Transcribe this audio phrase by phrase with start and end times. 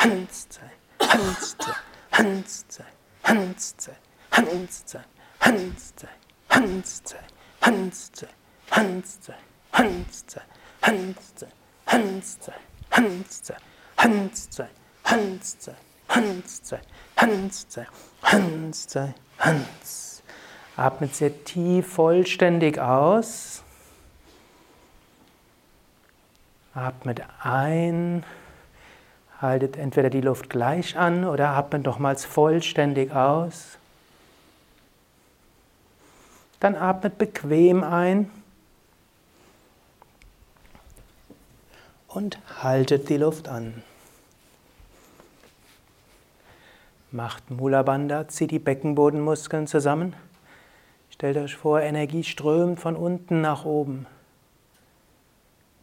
[0.00, 1.76] Hanszeit, Hanszeit,
[2.10, 2.86] Hanszeit,
[3.22, 3.98] Hanszeit,
[4.30, 5.06] Hanszeit,
[5.38, 6.14] Hanszeit,
[6.48, 7.24] Hanszeit,
[7.60, 8.30] Hanszeit,
[8.70, 11.52] Hanszeit, Hanszeit, Hanszeit,
[11.84, 13.60] Hanszeit,
[13.96, 14.70] Hanszeit,
[15.04, 17.88] Hanszeit, Hanszeit, Hanszeit,
[18.20, 20.22] Hanszeit, Hans.
[20.76, 23.62] Atmet sehr tief vollständig aus.
[26.72, 28.24] Atmet ein.
[29.40, 33.78] Haltet entweder die Luft gleich an oder atmet nochmals vollständig aus.
[36.60, 38.30] Dann atmet bequem ein
[42.08, 43.82] und haltet die Luft an.
[47.10, 50.14] Macht Mula Bandha, zieht die Beckenbodenmuskeln zusammen.
[51.08, 54.06] Stellt euch vor, Energie strömt von unten nach oben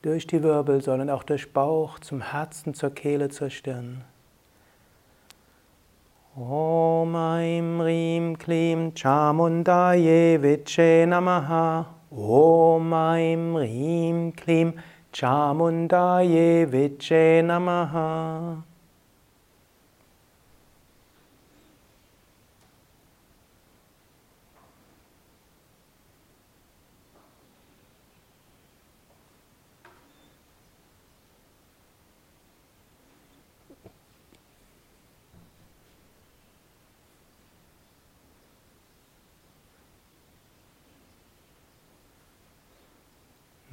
[0.07, 4.05] durch die Wirbelsäule auch durch Bauch zum Herzen, zur Kehle, zur Stirn.
[6.33, 14.75] Om Aim Rim Klim Chamundaye Viche Namaha Om Aim Rim Klim
[15.11, 18.63] Chamundaye Viche Namaha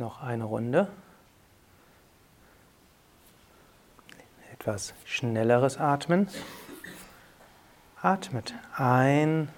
[0.04, 0.88] Noch eine Runde.
[4.52, 6.28] Etwas schnelleres Atmen.
[8.02, 9.48] Atmet ein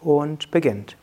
[0.00, 0.96] und beginnt.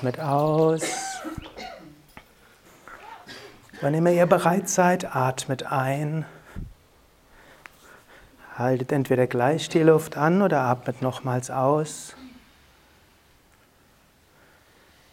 [0.00, 0.82] Atmet aus.
[3.80, 6.24] Wann immer ihr bereit seid, atmet ein.
[8.60, 12.14] Haltet entweder gleich die Luft an oder atmet nochmals aus.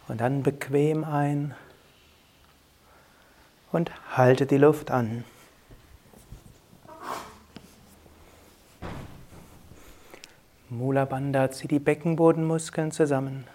[0.06, 1.54] Und dann bequem ein
[3.72, 5.24] und haltet die Luft an.
[10.68, 13.46] Mula Bandha zieht die Beckenbodenmuskeln zusammen.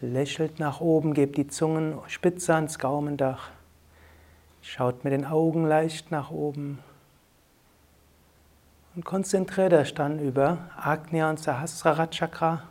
[0.00, 3.50] Lächelt nach oben, gebt die Zungenspitze ans Gaumendach.
[4.62, 6.80] Schaut mit den Augen leicht nach oben.
[8.96, 12.62] Und konzentriert euch dann über Agnya und Sahasrara Chakra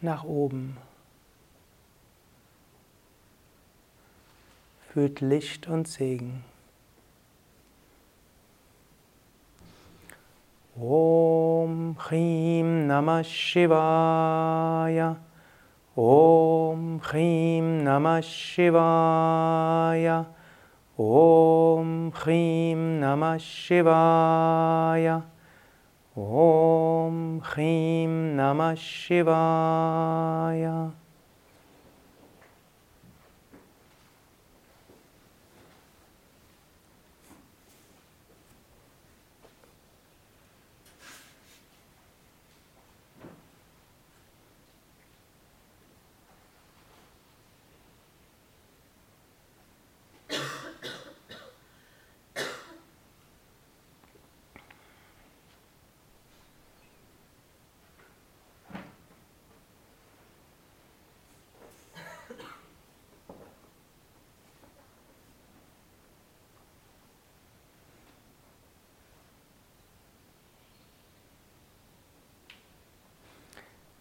[0.00, 0.78] nach oben.
[4.88, 6.42] Fühlt Licht und Segen.
[10.74, 15.16] Om Chim Namah Shivaya.
[15.96, 20.24] Om Chim Namah Shivaya.
[21.00, 25.22] ॐ ह्रीं नमः शिवाय।
[26.18, 30.90] ॐ ह्रीं नमः शिवाय।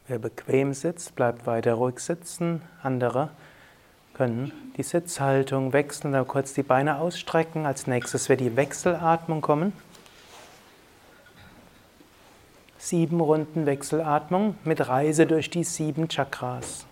[0.07, 2.61] Wer bequem sitzt, bleibt weiter ruhig sitzen.
[2.83, 3.29] Andere
[4.13, 7.65] können die Sitzhaltung wechseln oder kurz die Beine ausstrecken.
[7.65, 9.73] Als nächstes wird die Wechselatmung kommen.
[12.77, 16.85] Sieben Runden Wechselatmung mit Reise durch die sieben Chakras.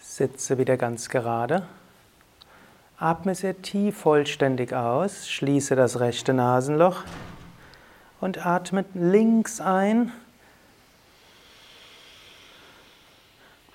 [0.00, 1.68] Sitze wieder ganz gerade.
[3.02, 7.02] Atme sehr tief vollständig aus, schließe das rechte Nasenloch
[8.20, 10.12] und atme links ein.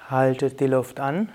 [0.10, 1.28] Haltet die Luft an,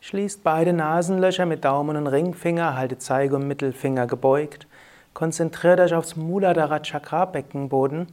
[0.00, 4.68] schließt beide Nasenlöcher mit Daumen und Ringfinger, haltet Zeige und Mittelfinger gebeugt.
[5.12, 8.06] Konzentriert euch aufs Muladhara Chakra Beckenboden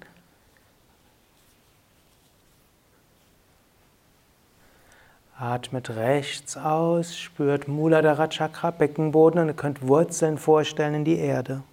[5.41, 11.63] Atmet rechts aus, spürt Muladhara Chakra, Beckenboden und ihr könnt Wurzeln vorstellen in die Erde.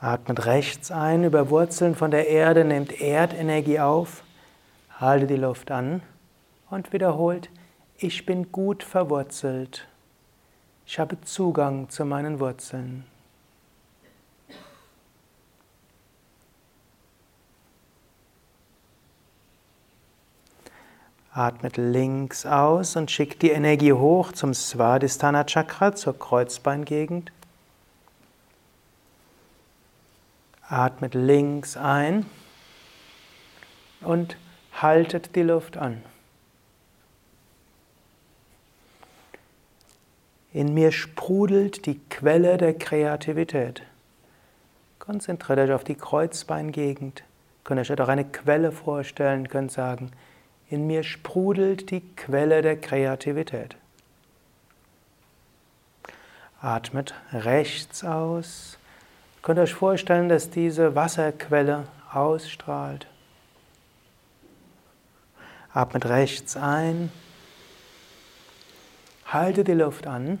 [0.00, 4.24] Atmet rechts ein, über Wurzeln von der Erde, nehmt Erdenergie auf,
[4.98, 6.02] haltet die Luft an
[6.68, 7.48] und wiederholt,
[7.96, 9.86] ich bin gut verwurzelt.
[10.84, 13.04] Ich habe Zugang zu meinen Wurzeln.
[21.40, 27.32] Atmet links aus und schickt die Energie hoch zum Svadhisthana Chakra, zur Kreuzbeingegend.
[30.68, 32.26] Atmet links ein
[34.02, 34.36] und
[34.74, 36.02] haltet die Luft an.
[40.52, 43.82] In mir sprudelt die Quelle der Kreativität.
[44.98, 47.22] Konzentriert euch auf die Kreuzbeingegend.
[47.64, 50.10] Könnt euch doch eine Quelle vorstellen, könnt sagen,
[50.70, 53.76] in mir sprudelt die Quelle der Kreativität.
[56.62, 58.78] Atmet rechts aus.
[59.36, 63.08] Ihr könnt euch vorstellen, dass diese Wasserquelle ausstrahlt.
[65.72, 67.10] Atmet rechts ein.
[69.26, 70.40] Halte die Luft an.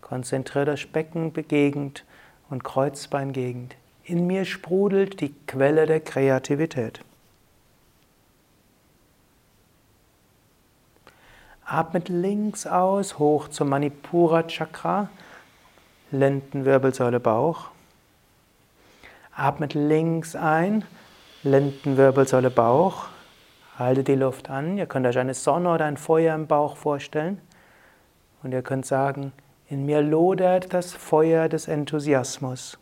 [0.00, 2.04] Konzentriert euch Beckengegend
[2.48, 3.76] und Kreuzbeingegend.
[4.04, 7.00] In mir sprudelt die Quelle der Kreativität.
[11.72, 15.08] Atmet links aus, hoch zum Manipura Chakra,
[16.10, 17.68] Lendenwirbelsäule Bauch.
[19.36, 20.82] Atmet links ein,
[21.44, 23.04] Lendenwirbelsäule Bauch.
[23.78, 24.78] Haltet die Luft an.
[24.78, 27.40] Ihr könnt euch eine Sonne oder ein Feuer im Bauch vorstellen.
[28.42, 29.32] Und ihr könnt sagen,
[29.68, 32.79] in mir lodert das Feuer des Enthusiasmus.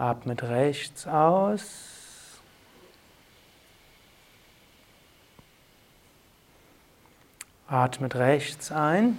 [0.00, 2.40] Atmet rechts aus.
[7.68, 9.18] Atmet rechts ein.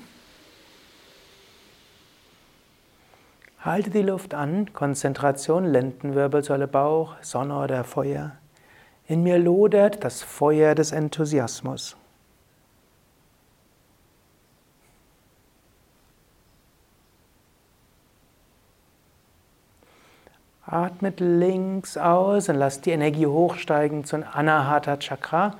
[3.60, 8.32] Halte die Luft an, Konzentration, Lendenwirbelsäule, Bauch, Sonne oder Feuer.
[9.08, 11.96] In mir lodert das Feuer des Enthusiasmus.
[20.72, 25.58] Atmet links aus und lasst die Energie hochsteigen zum Anahata Chakra,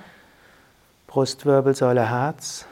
[1.08, 2.66] Brustwirbelsäule, Herz.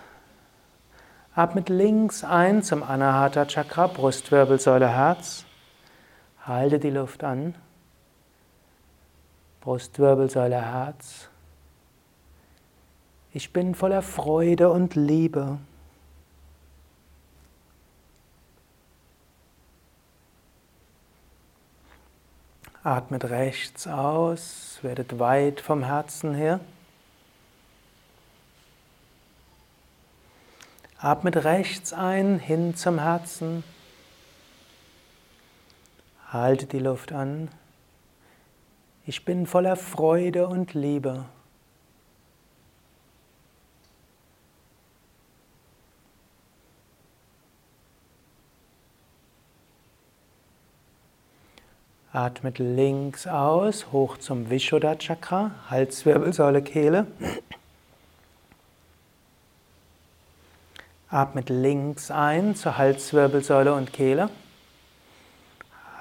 [1.36, 5.44] Atmet links ein zum Anahata Chakra, Brustwirbelsäule, Herz.
[6.48, 7.56] Halte die Luft an.
[9.60, 11.28] Brustwirbelsäule, Herz.
[13.34, 15.58] Ich bin voller Freude und Liebe.
[22.90, 26.60] Atmet rechts aus, werdet weit vom Herzen her.
[30.98, 33.64] Atmet rechts ein, hin zum Herzen.
[36.30, 37.50] Haltet die Luft an.
[39.06, 41.26] Ich bin voller Freude und Liebe.
[52.20, 57.08] Atmet links aus, hoch zum Vishuddha Chakra, Halswirbelsäule, Kehle.
[61.10, 64.30] Atmet links ein zur Halswirbelsäule und Kehle.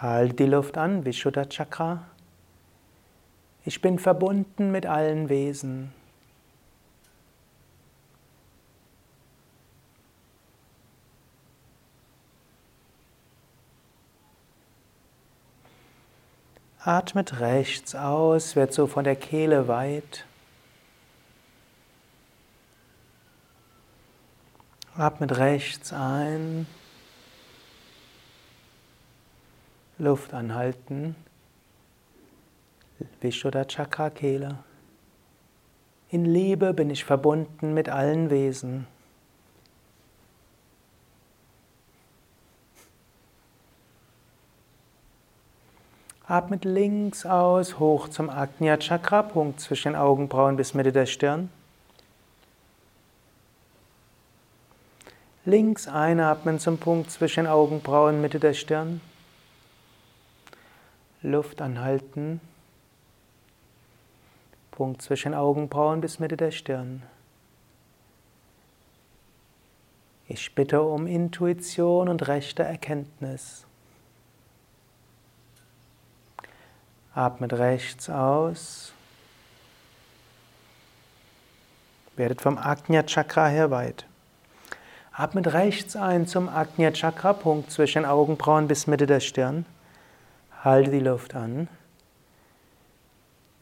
[0.01, 2.03] Halte die Luft an, Vishuddha Chakra.
[3.65, 5.93] Ich bin verbunden mit allen Wesen.
[16.89, 20.25] Atmet rechts aus, wird so von der Kehle weit.
[24.97, 26.67] Atmet rechts ein.
[29.99, 31.15] Luft anhalten.
[33.21, 34.59] Vishuddha Chakra Kehle.
[36.09, 38.87] In Liebe bin ich verbunden mit allen Wesen.
[46.31, 51.49] Atmet links aus, hoch zum Agnya Chakra, Punkt zwischen den Augenbrauen bis Mitte der Stirn.
[55.47, 59.01] Links einatmen zum Punkt zwischen den Augenbrauen, Mitte der Stirn.
[61.23, 62.43] Luft anhalten.
[64.71, 67.05] Punkt zwischen Augenbrauen bis Mitte der Stirn.
[70.27, 73.68] Ich bitte um Intuition und rechte Erkenntnis.
[77.19, 78.93] Atmet rechts aus.
[82.15, 84.07] Werdet vom Agnya Chakra her weit.
[85.13, 89.67] Atmet rechts ein zum Agnya Chakra, Punkt zwischen Augenbrauen bis Mitte der Stirn.
[90.63, 91.67] Halte die Luft an.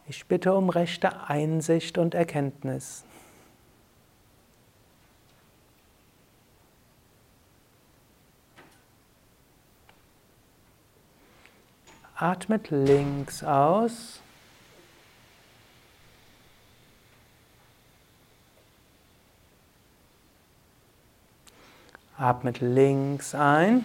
[0.06, 3.04] Ich bitte um rechte Einsicht und Erkenntnis.
[12.18, 14.22] Atmet links aus.
[22.16, 23.84] Atmet links ein.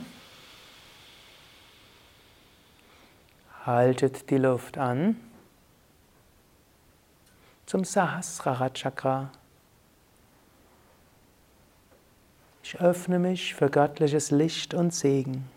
[3.65, 5.17] Haltet die Luft an.
[7.65, 9.29] Zum Sahasrara Chakra.
[12.63, 15.49] Ich öffne mich für göttliches Licht und Segen.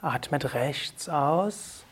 [0.00, 1.84] Atmet rechts aus.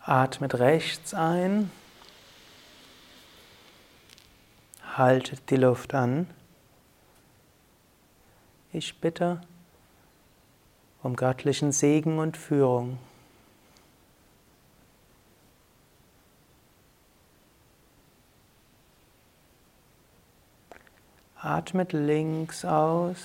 [0.00, 1.70] Atmet rechts ein.
[4.96, 6.28] Haltet die Luft an.
[8.72, 9.40] Ich bitte
[11.02, 12.98] um göttlichen Segen und Führung.
[21.46, 23.18] Atmet links aus.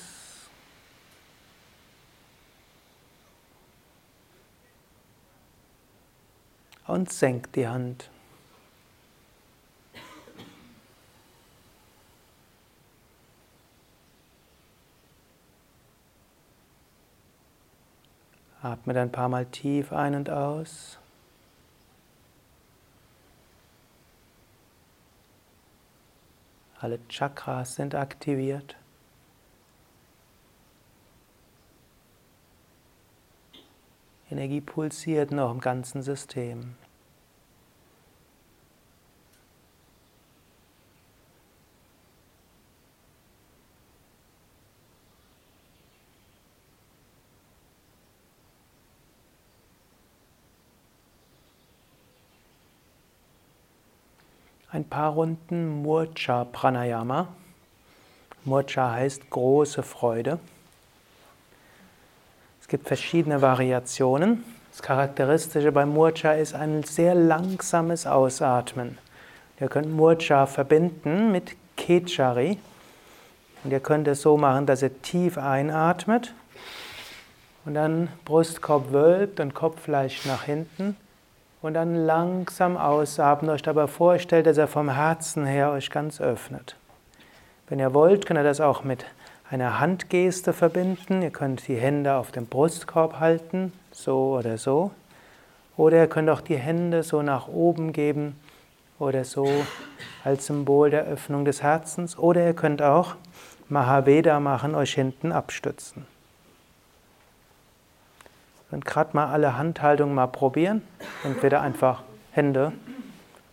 [6.86, 8.12] Und senkt die Hand.
[18.62, 21.00] Atmet ein paar Mal tief ein und aus.
[26.82, 28.76] Alle Chakras sind aktiviert.
[34.32, 36.74] Energie pulsiert noch im ganzen System.
[54.82, 57.28] Ein paar Runden Murcha Pranayama.
[58.46, 60.40] Murcha heißt große Freude.
[62.60, 64.44] Es gibt verschiedene Variationen.
[64.72, 68.98] Das Charakteristische bei Murcha ist ein sehr langsames Ausatmen.
[69.60, 72.58] Ihr könnt Murcha verbinden mit Kechari.
[73.64, 76.34] Und ihr könnt es so machen, dass ihr tief einatmet
[77.66, 80.98] und dann Brustkorb wölbt und Kopf leicht nach hinten
[81.62, 86.76] und dann langsam ausatmen, euch dabei vorstellt, dass er vom Herzen her euch ganz öffnet.
[87.70, 89.06] Wenn ihr wollt, könnt ihr das auch mit
[89.50, 91.22] einer Handgeste verbinden.
[91.22, 94.92] Ihr könnt die Hände auf dem Brustkorb halten, so oder so.
[95.78, 98.36] Oder ihr könnt auch die Hände so nach oben geben
[99.00, 99.48] oder so
[100.24, 102.18] als Symbol der Öffnung des Herzens.
[102.18, 103.16] Oder ihr könnt auch
[103.70, 106.06] Mahaveda machen, euch hinten abstützen.
[108.72, 110.82] Und gerade mal alle Handhaltungen mal probieren.
[111.24, 112.72] Entweder einfach Hände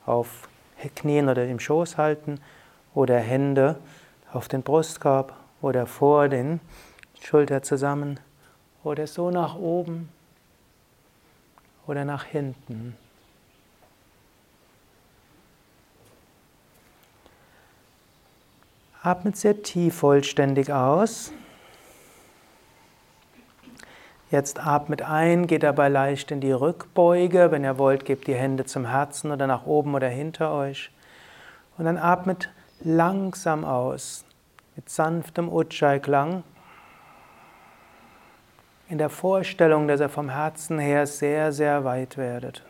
[0.06, 0.48] auf
[0.94, 2.40] Knien oder im Schoß halten
[2.94, 3.76] oder Hände
[4.32, 6.60] auf den Brustkorb oder vor den
[7.20, 8.20] Schulter zusammen
[8.84, 10.08] oder so nach oben
[11.86, 12.96] oder nach hinten.
[19.02, 21.32] Atmet sehr tief vollständig aus.
[24.30, 27.50] Jetzt atmet ein, geht dabei leicht in die Rückbeuge.
[27.50, 30.90] Wenn ihr wollt, gebt die Hände zum Herzen oder nach oben oder hinter euch.
[31.78, 34.24] Und dann atmet langsam aus,
[34.76, 36.42] mit sanftem Ujjayi-Klang.
[38.90, 42.62] In der Vorstellung, dass ihr vom Herzen her sehr, sehr weit werdet.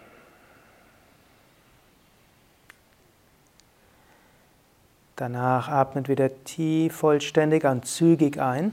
[5.16, 8.72] Danach atmet wieder tief, vollständig und zügig ein.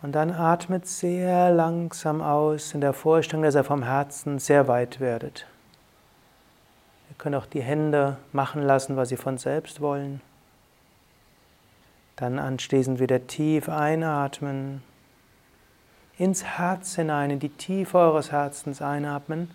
[0.00, 5.00] Und dann atmet sehr langsam aus in der Vorstellung, dass ihr vom Herzen sehr weit
[5.00, 5.46] werdet.
[7.10, 10.20] Ihr könnt auch die Hände machen lassen, was sie von selbst wollen.
[12.14, 14.82] Dann anschließend wieder tief einatmen.
[16.16, 19.50] Ins Herz hinein, in die Tiefe eures Herzens einatmen.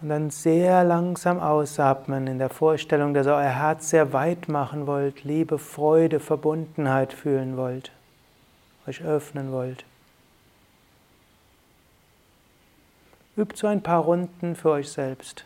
[0.00, 4.86] Und dann sehr langsam ausatmen in der Vorstellung, dass ihr euer Herz sehr weit machen
[4.86, 7.90] wollt, Liebe, Freude, Verbundenheit fühlen wollt
[8.86, 9.84] euch öffnen wollt.
[13.36, 15.44] Übt so ein paar Runden für euch selbst.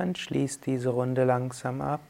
[0.00, 2.00] Dann schließt diese Runde langsam ab.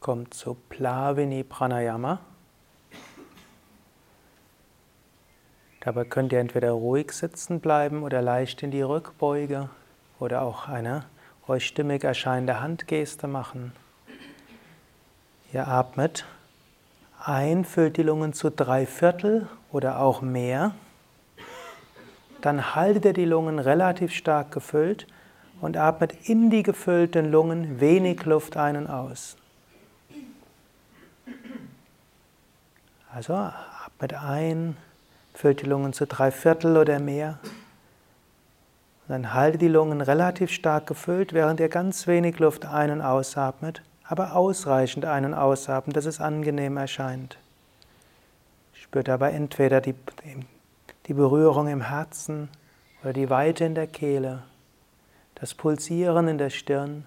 [0.00, 2.33] Kommt zu Plavini Pranayama.
[5.84, 9.68] Dabei könnt ihr entweder ruhig sitzen bleiben oder leicht in die Rückbeuge
[10.18, 11.04] oder auch eine
[11.46, 13.72] euch stimmig erscheinende Handgeste machen.
[15.52, 16.24] Ihr atmet
[17.22, 20.74] ein, füllt die Lungen zu drei Viertel oder auch mehr.
[22.40, 25.06] Dann haltet ihr die Lungen relativ stark gefüllt
[25.60, 29.36] und atmet in die gefüllten Lungen wenig Luft ein und aus.
[33.12, 34.76] Also atmet ein,
[35.34, 37.38] Füllt die Lungen zu drei Viertel oder mehr.
[39.06, 43.02] Und dann halte die Lungen relativ stark gefüllt, während ihr ganz wenig Luft ein- und
[43.02, 47.36] ausatmet, aber ausreichend ein- und ausatmet, dass es angenehm erscheint.
[48.72, 49.94] Spürt dabei entweder die,
[51.06, 52.48] die Berührung im Herzen
[53.02, 54.44] oder die Weite in der Kehle,
[55.34, 57.04] das Pulsieren in der Stirn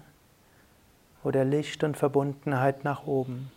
[1.24, 3.50] oder Licht und Verbundenheit nach oben.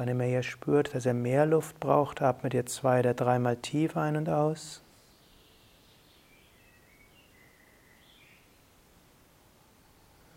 [0.00, 3.98] Wann immer ihr spürt, dass ihr mehr Luft braucht, atmet ihr zwei oder dreimal tief
[3.98, 4.82] ein und aus.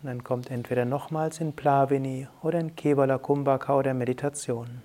[0.02, 4.82] Und dann kommt entweder nochmals in Plavini oder in Kevala Kumbhaka oder Meditation.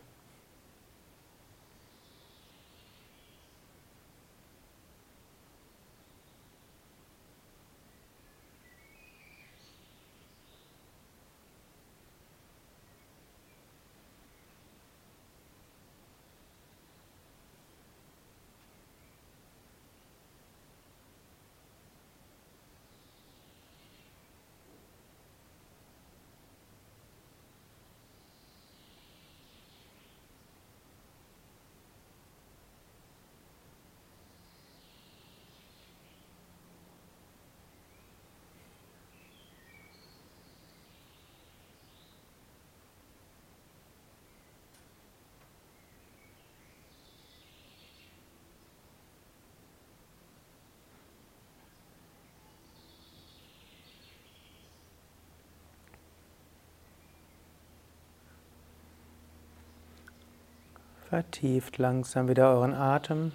[61.09, 63.31] Vertieft langsam wieder euren Atem.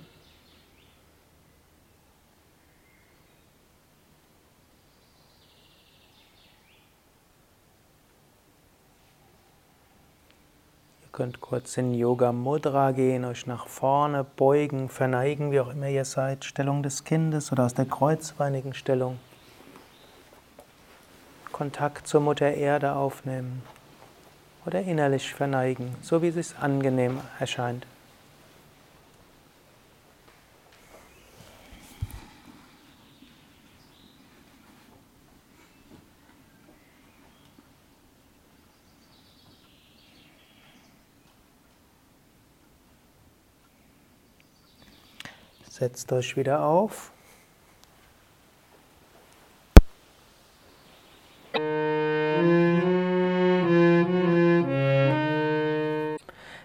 [11.11, 16.05] könnt kurz in Yoga Mudra gehen, euch nach vorne beugen, verneigen, wie auch immer ihr
[16.05, 19.21] seid, Stellung des Kindes oder aus der kreuzbeinigen Stellung.
[21.53, 23.63] Kontakt zur Mutter Erde aufnehmen
[24.67, 27.87] oder innerlich verneigen, so wie es sich angenehm erscheint.
[45.69, 47.14] Setzt euch wieder auf.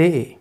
[0.00, 0.39] stay